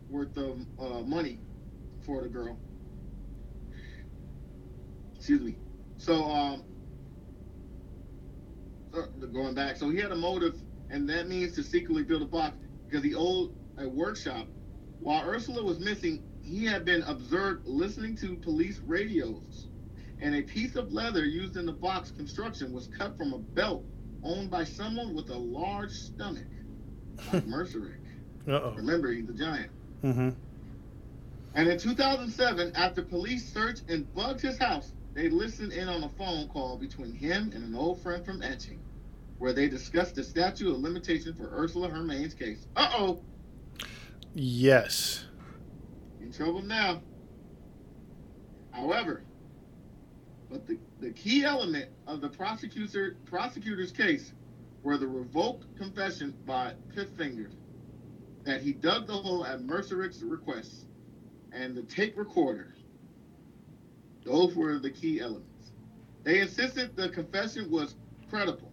[0.08, 1.38] worth of uh, money
[2.06, 2.58] for the girl.
[5.14, 5.56] Excuse me.
[5.98, 6.64] So um,
[9.32, 10.56] going back, so he had a motive,
[10.90, 12.56] and that means to secretly build a box
[12.88, 14.46] because he owed a workshop.
[15.00, 19.68] While Ursula was missing, he had been observed listening to police radios
[20.22, 23.84] and a piece of leather used in the box construction was cut from a belt
[24.22, 26.46] owned by someone with a large stomach,
[27.32, 28.00] like Merceric.
[28.46, 28.74] Uh-oh.
[28.76, 29.70] Remember, he's a giant.
[30.04, 30.30] Mm-hmm.
[31.54, 36.08] And in 2007, after police searched and bugged his house, they listened in on a
[36.10, 38.78] phone call between him and an old friend from Eching,
[39.38, 42.66] where they discussed the statute of limitation for Ursula Herrmann's case.
[42.76, 43.20] Uh-oh,
[44.34, 45.26] Yes.
[46.20, 47.02] in trouble now.
[48.70, 49.22] However,
[50.50, 54.32] but the, the key element of the prosecutor prosecutor's case
[54.82, 57.50] were the revoked confession by Pfaffinger
[58.44, 60.86] that he dug the hole at Mercerick's request
[61.52, 62.71] and the tape recorder.
[64.24, 65.72] Those were the key elements.
[66.24, 67.96] They insisted the confession was
[68.30, 68.72] credible.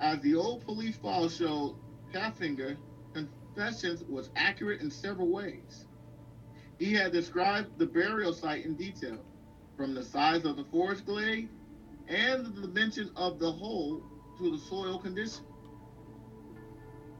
[0.00, 1.76] As the old police files showed,
[2.12, 2.76] Pfaffinger
[3.12, 5.86] confessions was accurate in several ways.
[6.78, 9.18] He had described the burial site in detail,
[9.76, 11.48] from the size of the forest glade
[12.08, 14.02] and the dimension of the hole
[14.38, 15.44] to the soil condition.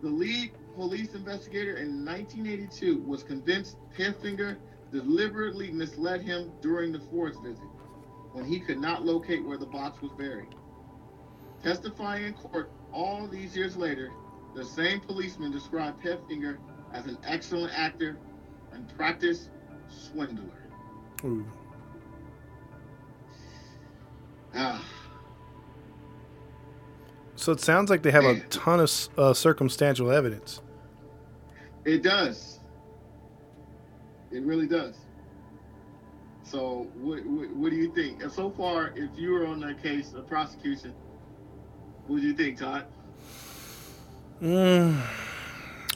[0.03, 4.57] The lead police investigator in 1982 was convinced Pfaffinger
[4.95, 7.65] deliberately misled him during the forest visit
[8.33, 10.55] when he could not locate where the box was buried.
[11.65, 14.11] Testifying in court all these years later,
[14.55, 16.59] the same policeman described Pfaffinger
[16.93, 18.19] as an excellent actor
[18.73, 19.51] and practiced
[19.89, 20.69] swindler.
[21.25, 21.45] Ooh.
[24.55, 24.85] Ah,
[27.35, 30.61] So it sounds like they have a ton of uh, circumstantial evidence.
[31.85, 32.61] it does.
[34.35, 34.97] It really does.
[36.43, 38.23] So, what, what, what do you think?
[38.23, 40.93] And so far, if you were on that case of prosecution,
[42.07, 42.85] what do you think, Todd?
[44.43, 45.01] Mm.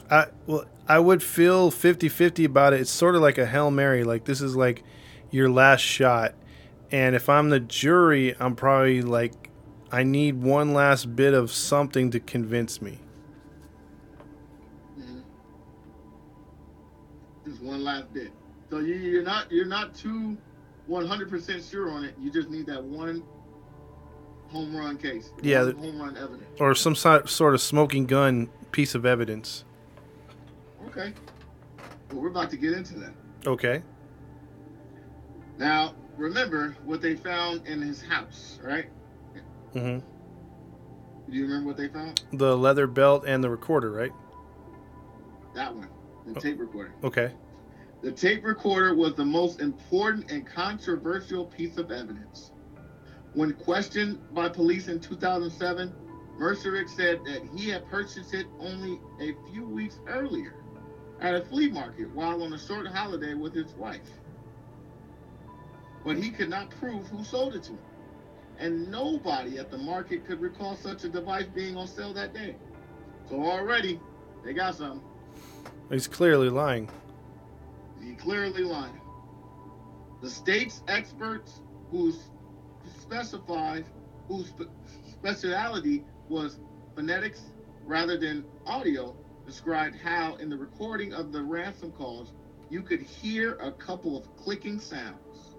[0.09, 2.81] I well, I would feel 50-50 about it.
[2.81, 4.03] It's sort of like a hail mary.
[4.03, 4.83] Like this is like
[5.29, 6.33] your last shot,
[6.91, 9.51] and if I'm the jury, I'm probably like,
[9.91, 12.99] I need one last bit of something to convince me.
[17.61, 18.31] One last bit.
[18.69, 20.37] So you, you're not you're not too
[20.89, 22.15] 100% sure on it.
[22.19, 23.23] You just need that one
[24.47, 25.31] home run case.
[25.41, 26.43] Yeah, the- home run evidence.
[26.59, 29.65] or some sort of smoking gun piece of evidence.
[30.87, 31.13] Okay.
[32.11, 33.11] Well, we're about to get into that.
[33.45, 33.83] Okay.
[35.57, 38.87] Now, remember what they found in his house, right?
[39.75, 42.23] Mm hmm Do you remember what they found?
[42.33, 44.11] The leather belt and the recorder, right?
[45.53, 45.87] That one,
[46.25, 46.39] the Oh.
[46.39, 46.91] tape recorder.
[47.03, 47.31] Okay.
[48.01, 52.51] The tape recorder was the most important and controversial piece of evidence.
[53.33, 55.93] When questioned by police in 2007,
[56.39, 60.55] Mercerick said that he had purchased it only a few weeks earlier
[61.19, 63.99] at a flea market while on a short holiday with his wife.
[66.05, 67.79] But he could not prove who sold it to him.
[68.57, 72.55] And nobody at the market could recall such a device being on sale that day.
[73.29, 73.99] So already,
[74.45, 75.01] they got something.
[75.89, 76.89] He's clearly lying.
[78.01, 78.99] He clearly lying.
[80.21, 82.13] The state's experts who
[83.01, 83.85] specified
[84.27, 84.69] whose spe-
[85.11, 86.59] speciality was
[86.95, 87.41] phonetics
[87.85, 89.15] rather than audio
[89.45, 92.33] described how in the recording of the ransom calls
[92.69, 95.55] you could hear a couple of clicking sounds.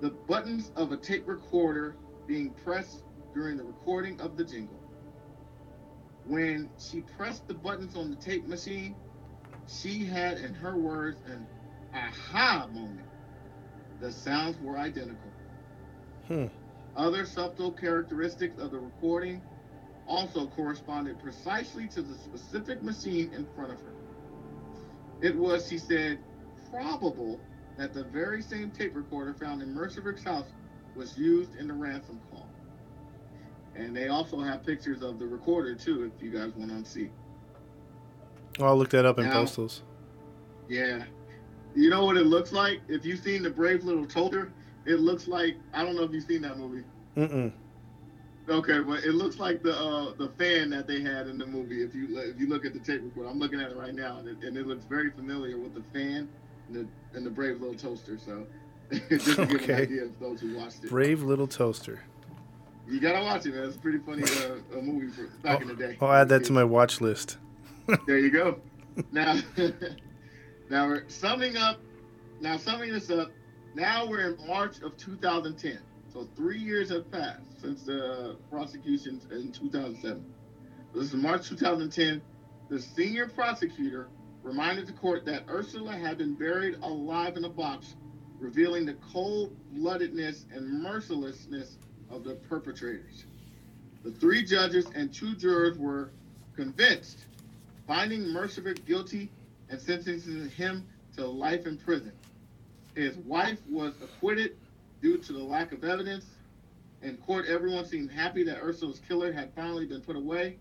[0.00, 1.96] The buttons of a tape recorder
[2.26, 3.02] being pressed
[3.34, 4.80] during the recording of the jingle.
[6.26, 8.94] When she pressed the buttons on the tape machine,
[9.68, 11.46] she had, in her words, an
[11.94, 13.06] aha moment.
[14.00, 15.30] The sounds were identical.
[16.28, 16.46] Hmm.
[16.96, 19.42] Other subtle characteristics of the recording
[20.06, 23.92] also corresponded precisely to the specific machine in front of her.
[25.20, 26.18] It was, she said,
[26.70, 27.40] probable
[27.76, 30.46] that the very same tape recorder found in Merceric's house
[30.94, 32.46] was used in the ransom call.
[33.74, 37.10] And they also have pictures of the recorder too, if you guys want to see.
[38.58, 39.82] Oh, I'll look that up and Now- post those.
[40.68, 41.04] Yeah.
[41.74, 42.80] You know what it looks like?
[42.88, 44.50] If you've seen the Brave Little Toaster,
[44.86, 46.84] it looks like I don't know if you've seen that movie.
[47.16, 47.52] Mm-mm.
[48.48, 51.82] Okay, but it looks like the uh, the fan that they had in the movie.
[51.82, 54.18] If you if you look at the tape recorder, I'm looking at it right now,
[54.18, 56.28] and it, and it looks very familiar with the fan
[56.68, 56.86] and the
[57.16, 58.16] and the Brave Little Toaster.
[58.18, 58.46] So
[59.10, 59.72] just to give Okay.
[59.74, 62.00] an idea of those who watched it, Brave little toaster.
[62.88, 63.64] you gotta watch it, man.
[63.64, 65.98] It's a pretty funny uh, a movie for back in the day.
[66.00, 67.36] I'll add that to my watch list.
[68.06, 68.60] There you go.
[69.12, 69.38] Now,
[70.70, 71.78] now we're summing up.
[72.40, 73.30] Now summing this up.
[73.74, 75.78] Now we're in March of 2010.
[76.12, 80.24] So three years have passed since the prosecutions in 2007.
[80.94, 82.20] This is March 2010.
[82.68, 84.08] The senior prosecutor
[84.42, 87.94] reminded the court that Ursula had been buried alive in a box,
[88.40, 91.78] revealing the cold-bloodedness and mercilessness
[92.10, 93.26] of the perpetrators.
[94.02, 96.10] The three judges and two jurors were
[96.56, 97.26] convinced
[97.86, 99.30] finding Mercer guilty
[99.68, 102.12] and sentencing him to life in prison.
[102.94, 104.56] His wife was acquitted
[105.02, 106.24] due to the lack of evidence.
[107.02, 110.56] In court, everyone seemed happy that Ursula's killer had finally been put away.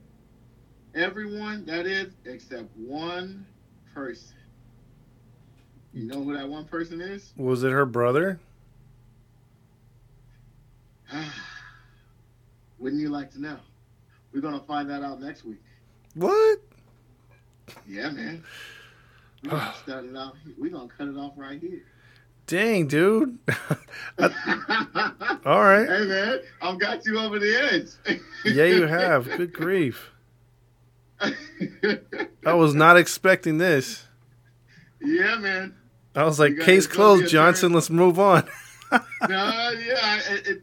[0.93, 3.45] Everyone, that is, except one
[3.93, 4.35] person.
[5.93, 7.33] You know who that one person is?
[7.37, 8.39] Was it her brother?
[12.79, 13.57] Wouldn't you like to know?
[14.33, 15.61] We're going to find that out next week.
[16.15, 16.59] What?
[17.87, 18.43] Yeah, man.
[19.43, 20.35] We're going to start it out.
[20.57, 21.83] We're going to cut it off right here.
[22.47, 23.39] Dang, dude.
[24.19, 25.87] All right.
[25.87, 28.19] Hey man, I've got you over the edge.
[28.45, 29.25] Yeah, you have.
[29.25, 30.11] Good grief.
[31.19, 34.05] I was not expecting this.
[35.01, 35.73] yeah, man.
[36.15, 37.73] I was like, case closed, Johnson.
[37.73, 38.47] Let's move on.
[39.27, 40.61] No, yeah, I, it,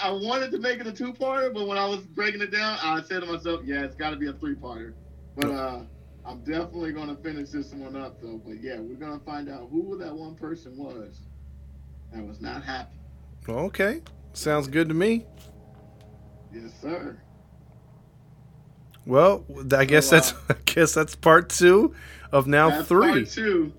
[0.00, 3.02] I wanted to make it a two-parter, but when I was breaking it down, I
[3.02, 4.92] said to myself, "Yeah, it's got to be a three-parter."
[5.34, 5.80] But uh,
[6.26, 8.40] I'm definitely gonna finish this one up, though.
[8.44, 11.20] But yeah, we're gonna find out who that one person was
[12.12, 12.96] that was not happy.
[13.48, 14.00] Okay.
[14.32, 15.26] Sounds good to me.
[16.52, 17.18] Yes, sir.
[19.06, 19.44] Well,
[19.76, 21.94] I guess So, uh, that's I guess that's part two
[22.32, 23.10] of now three.
[23.12, 23.72] part two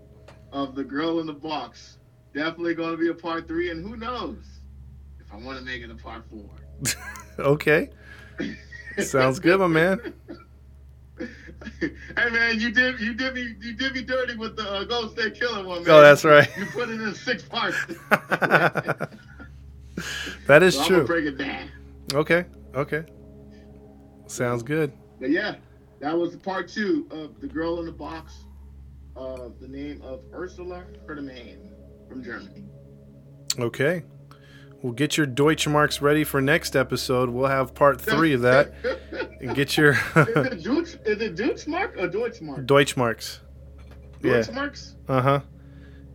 [0.51, 1.97] of the girl in the box.
[2.33, 4.45] Definitely gonna be a part three, and who knows
[5.19, 6.49] if I want to make it a part four.
[7.37, 7.89] Okay.
[8.99, 10.13] Sounds good, my man.
[11.79, 15.11] hey man, you did you did me you did me dirty with the uh, Golden
[15.11, 15.83] State Killer one.
[15.83, 15.91] Man.
[15.91, 16.49] Oh, that's right.
[16.57, 17.77] You put it in six parts.
[20.47, 21.05] that is so I'm true.
[21.05, 21.69] break it down.
[22.13, 22.45] Okay.
[22.75, 23.03] Okay.
[24.27, 24.91] Sounds good.
[25.19, 25.55] But yeah,
[25.99, 28.45] that was part two of the girl in the box.
[29.15, 31.71] Of the name of Ursula Ferdinand
[32.09, 32.65] from Germany.
[33.57, 34.03] Okay.
[34.85, 37.31] We'll get your Deutschmarks ready for next episode.
[37.31, 38.71] We'll have part three of that.
[39.41, 40.89] And get your is it Deutsch?
[41.05, 42.67] Is it Deutschmark or Deutschmark?
[42.67, 43.39] Deutschmarks.
[44.21, 44.33] Yeah.
[44.33, 44.93] Deutschmarks.
[45.07, 45.39] Uh huh.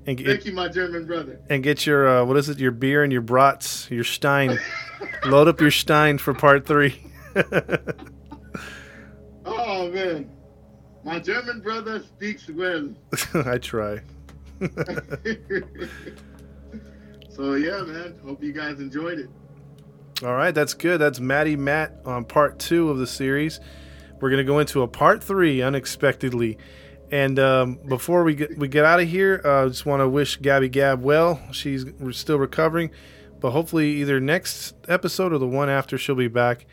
[0.07, 1.41] And get, Thank you, my German brother.
[1.51, 2.61] and get your uh, what is it?
[2.61, 4.57] Your beer and your brats, your Stein.
[5.27, 7.03] Load up your Stein for part three.
[9.43, 10.31] Oh man,
[11.03, 12.91] my German brother speaks well.
[13.35, 14.01] I try.
[17.41, 18.20] So yeah, man.
[18.22, 19.30] Hope you guys enjoyed it.
[20.22, 21.01] All right, that's good.
[21.01, 23.61] That's Maddie Matt on part two of the series.
[24.20, 26.59] We're gonna go into a part three unexpectedly.
[27.11, 30.09] And um, before we get we get out of here, I uh, just want to
[30.09, 31.41] wish Gabby Gab well.
[31.51, 32.91] She's still recovering,
[33.41, 36.66] but hopefully either next episode or the one after she'll be back.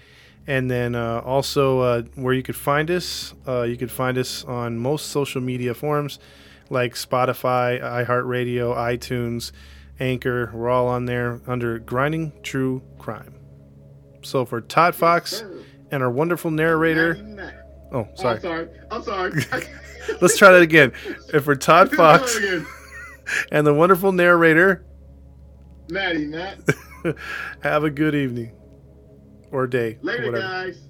[0.45, 4.43] And then uh, also uh, where you could find us, uh, you could find us
[4.43, 6.19] on most social media forums
[6.69, 9.53] like Spotify, iHeartRadio, iTunes,
[9.99, 10.51] Anchor.
[10.53, 13.33] We're all on there under Grinding True Crime.
[14.21, 15.43] So for Todd Fox
[15.91, 17.17] and our wonderful narrator,
[17.91, 18.69] oh sorry, I'm sorry.
[18.91, 19.03] I'm
[19.41, 19.63] sorry.
[20.21, 20.91] let's try that again.
[21.33, 22.37] And for Todd Fox
[23.51, 24.85] and the wonderful narrator,
[25.89, 26.59] Maddie Matt.
[27.61, 28.51] have a good evening
[29.51, 30.81] or day, Later, guys.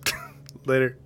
[0.66, 0.97] Later.